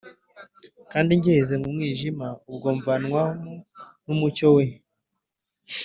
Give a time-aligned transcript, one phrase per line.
[0.91, 3.53] kandi ngiheze mu mwijima ubwo, mvanwamo
[4.05, 4.65] n'umucyo we.